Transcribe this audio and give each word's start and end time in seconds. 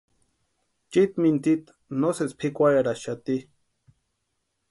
Chiiti 0.91 1.17
mintsita 1.21 1.73
no 1.99 2.09
sési 2.17 2.35
pʼikwarheraxati. 2.39 3.35